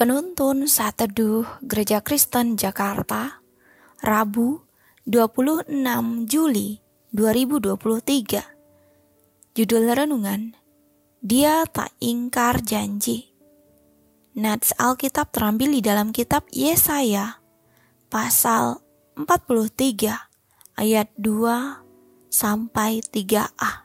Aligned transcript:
Penuntun 0.00 0.64
Saat 0.64 1.04
Teduh 1.04 1.44
Gereja 1.60 2.00
Kristen 2.00 2.56
Jakarta 2.56 3.44
Rabu 4.00 4.64
26 5.04 5.68
Juli 6.24 6.80
2023 7.12 9.52
Judul 9.52 9.92
Renungan 9.92 10.56
Dia 11.20 11.68
tak 11.68 11.92
ingkar 12.00 12.64
janji. 12.64 13.28
Nats 14.40 14.72
Alkitab 14.80 15.36
terambil 15.36 15.76
di 15.76 15.84
dalam 15.84 16.16
kitab 16.16 16.48
Yesaya 16.48 17.36
pasal 18.08 18.80
43 19.20 20.80
ayat 20.80 21.12
2 21.20 22.32
sampai 22.32 23.04
3a 23.04 23.84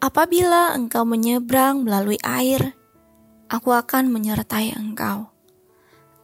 Apabila 0.00 0.72
engkau 0.72 1.04
menyeberang 1.04 1.84
melalui 1.84 2.16
air, 2.24 2.77
aku 3.48 3.72
akan 3.72 4.12
menyertai 4.12 4.76
engkau. 4.76 5.32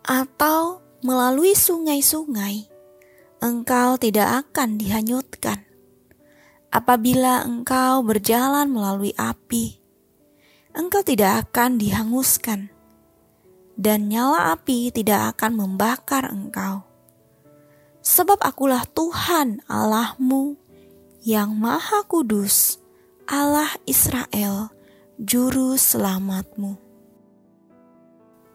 Atau 0.05 0.85
melalui 1.01 1.57
sungai-sungai, 1.57 2.69
engkau 3.41 3.97
tidak 3.97 4.45
akan 4.45 4.77
dihanyutkan. 4.77 5.65
Apabila 6.69 7.45
engkau 7.49 8.05
berjalan 8.05 8.69
melalui 8.69 9.17
api, 9.17 9.81
engkau 10.77 11.01
tidak 11.01 11.49
akan 11.49 11.81
dihanguskan, 11.81 12.69
dan 13.81 14.13
nyala 14.13 14.53
api 14.53 14.93
tidak 14.93 15.37
akan 15.37 15.53
membakar 15.55 16.29
engkau. 16.29 16.85
Sebab 18.05 18.37
akulah 18.45 18.85
Tuhan 18.93 19.65
Allahmu 19.65 20.61
yang 21.25 21.57
Maha 21.57 22.05
Kudus, 22.05 22.77
Allah 23.25 23.73
Israel, 23.89 24.69
Juru 25.17 25.81
Selamatmu. 25.81 26.84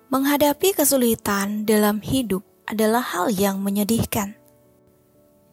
Menghadapi 0.09 0.73
kesulitan 0.73 1.69
dalam 1.69 2.02
hidup 2.02 2.41
adalah 2.65 3.05
hal 3.05 3.29
yang 3.29 3.61
menyedihkan. 3.61 4.33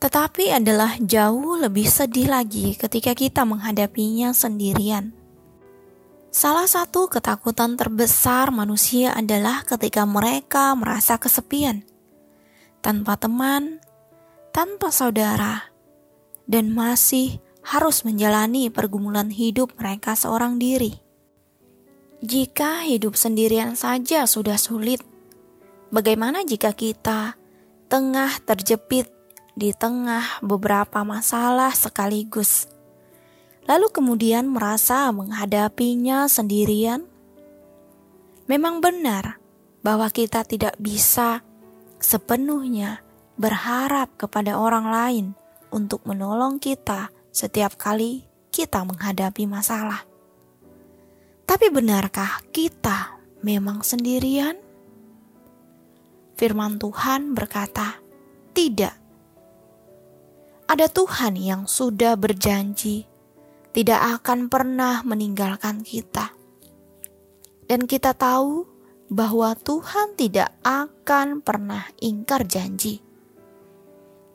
Tetapi 0.00 0.48
adalah 0.48 0.96
jauh 0.96 1.60
lebih 1.60 1.84
sedih 1.84 2.32
lagi 2.32 2.72
ketika 2.72 3.12
kita 3.12 3.44
menghadapinya 3.44 4.32
sendirian. 4.32 5.12
Salah 6.32 6.64
satu 6.64 7.04
ketakutan 7.04 7.76
terbesar 7.76 8.48
manusia 8.48 9.12
adalah 9.12 9.60
ketika 9.60 10.08
mereka 10.08 10.72
merasa 10.72 11.20
kesepian, 11.20 11.84
tanpa 12.80 13.20
teman, 13.20 13.84
tanpa 14.56 14.88
saudara, 14.88 15.68
dan 16.48 16.72
masih 16.72 17.44
harus 17.60 18.08
menjalani 18.08 18.72
pergumulan 18.72 19.28
hidup 19.28 19.76
mereka 19.76 20.16
seorang 20.16 20.56
diri. 20.56 21.05
Jika 22.26 22.82
hidup 22.82 23.14
sendirian 23.14 23.78
saja 23.78 24.26
sudah 24.26 24.58
sulit, 24.58 24.98
bagaimana 25.94 26.42
jika 26.42 26.74
kita 26.74 27.38
tengah 27.86 28.42
terjepit 28.42 29.06
di 29.54 29.70
tengah 29.70 30.42
beberapa 30.42 31.06
masalah 31.06 31.70
sekaligus, 31.70 32.66
lalu 33.70 33.86
kemudian 33.94 34.50
merasa 34.50 35.06
menghadapinya 35.14 36.26
sendirian? 36.26 37.06
Memang 38.50 38.82
benar 38.82 39.38
bahwa 39.86 40.10
kita 40.10 40.42
tidak 40.42 40.74
bisa 40.82 41.46
sepenuhnya 42.02 43.06
berharap 43.38 44.10
kepada 44.18 44.58
orang 44.58 44.90
lain 44.90 45.26
untuk 45.70 46.02
menolong 46.02 46.58
kita 46.58 47.06
setiap 47.30 47.78
kali 47.78 48.26
kita 48.50 48.82
menghadapi 48.82 49.46
masalah. 49.46 50.15
Tapi 51.46 51.70
benarkah 51.70 52.42
kita 52.50 53.22
memang 53.46 53.86
sendirian? 53.86 54.58
Firman 56.34 56.76
Tuhan 56.76 57.38
berkata, 57.38 58.02
"Tidak. 58.50 58.94
Ada 60.66 60.90
Tuhan 60.90 61.38
yang 61.38 61.70
sudah 61.70 62.18
berjanji 62.18 63.06
tidak 63.70 64.20
akan 64.20 64.50
pernah 64.50 65.00
meninggalkan 65.06 65.86
kita." 65.86 66.34
Dan 67.70 67.88
kita 67.88 68.12
tahu 68.12 68.66
bahwa 69.06 69.54
Tuhan 69.54 70.18
tidak 70.18 70.50
akan 70.66 71.40
pernah 71.40 71.86
ingkar 72.02 72.42
janji. 72.44 73.00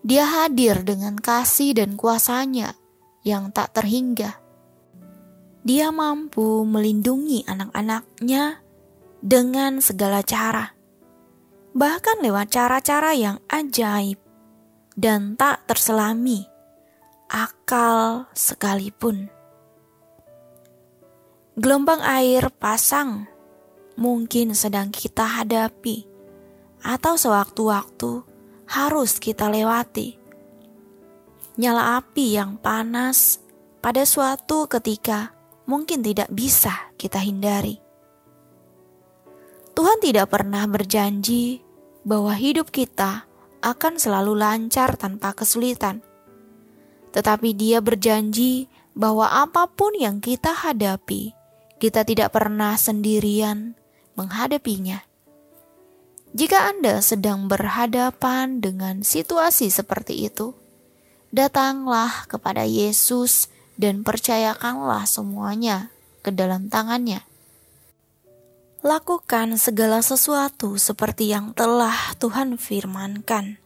Dia 0.02 0.26
hadir 0.26 0.82
dengan 0.82 1.20
kasih 1.20 1.78
dan 1.78 2.00
kuasanya 2.00 2.74
yang 3.22 3.54
tak 3.54 3.78
terhingga 3.78 4.41
dia 5.62 5.94
mampu 5.94 6.66
melindungi 6.66 7.46
anak-anaknya 7.46 8.62
dengan 9.22 9.78
segala 9.78 10.26
cara, 10.26 10.74
bahkan 11.78 12.18
lewat 12.18 12.50
cara-cara 12.50 13.14
yang 13.14 13.38
ajaib 13.46 14.18
dan 14.98 15.38
tak 15.38 15.70
terselami 15.70 16.50
akal 17.30 18.28
sekalipun. 18.34 19.30
Gelombang 21.56 22.02
air 22.02 22.50
pasang 22.50 23.30
mungkin 24.02 24.58
sedang 24.58 24.90
kita 24.90 25.24
hadapi, 25.24 26.10
atau 26.82 27.14
sewaktu-waktu 27.16 28.26
harus 28.66 29.22
kita 29.22 29.46
lewati. 29.46 30.18
Nyala 31.62 32.02
api 32.02 32.40
yang 32.40 32.58
panas 32.58 33.38
pada 33.84 34.08
suatu 34.08 34.66
ketika 34.66 35.41
mungkin 35.66 36.02
tidak 36.02 36.30
bisa 36.34 36.94
kita 36.98 37.22
hindari. 37.22 37.80
Tuhan 39.72 39.98
tidak 40.04 40.30
pernah 40.30 40.68
berjanji 40.68 41.64
bahwa 42.04 42.36
hidup 42.36 42.70
kita 42.70 43.26
akan 43.62 43.98
selalu 44.02 44.36
lancar 44.36 44.98
tanpa 44.98 45.32
kesulitan, 45.38 46.02
tetapi 47.14 47.54
Dia 47.54 47.80
berjanji 47.80 48.68
bahwa 48.98 49.30
apa 49.32 49.70
pun 49.72 49.96
yang 49.96 50.20
kita 50.20 50.52
hadapi, 50.52 51.32
kita 51.80 52.04
tidak 52.04 52.36
pernah 52.36 52.76
sendirian 52.76 53.78
menghadapinya. 54.20 55.02
Jika 56.32 56.72
Anda 56.72 57.04
sedang 57.04 57.52
berhadapan 57.52 58.64
dengan 58.64 59.04
situasi 59.04 59.68
seperti 59.68 60.32
itu, 60.32 60.56
datanglah 61.32 62.28
kepada 62.28 62.64
Yesus 62.64 63.52
dan 63.76 64.02
percayakanlah 64.02 65.06
semuanya 65.06 65.92
ke 66.22 66.30
dalam 66.34 66.70
tangannya. 66.72 67.24
Lakukan 68.82 69.62
segala 69.62 70.02
sesuatu 70.02 70.74
seperti 70.82 71.30
yang 71.30 71.54
telah 71.54 72.18
Tuhan 72.18 72.58
firmankan, 72.58 73.62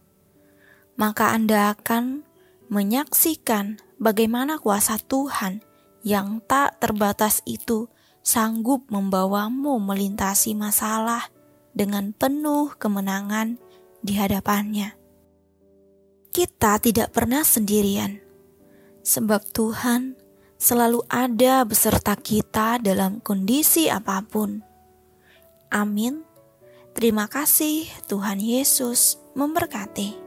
maka 1.00 1.32
Anda 1.32 1.72
akan 1.72 2.28
menyaksikan 2.68 3.80
bagaimana 3.96 4.60
kuasa 4.60 5.00
Tuhan 5.00 5.64
yang 6.04 6.44
tak 6.44 6.84
terbatas 6.84 7.40
itu 7.48 7.88
sanggup 8.26 8.90
membawamu 8.92 9.80
melintasi 9.80 10.58
masalah 10.58 11.32
dengan 11.72 12.12
penuh 12.12 12.76
kemenangan 12.76 13.56
di 14.04 14.20
hadapannya. 14.20 14.98
Kita 16.36 16.76
tidak 16.84 17.16
pernah 17.16 17.48
sendirian 17.48 18.25
sebab 19.06 19.46
Tuhan 19.54 20.18
selalu 20.58 21.06
ada 21.06 21.62
beserta 21.62 22.18
kita 22.18 22.81
dalam 22.81 23.22
kondisi 23.22 23.86
apa 23.86 24.25
pun. 24.25 24.66
Amin. 25.69 26.25
Terima 26.98 27.30
kasih, 27.30 27.86
Tuhan 28.10 28.42
Yesus 28.42 29.22
memberkati. 29.38 30.25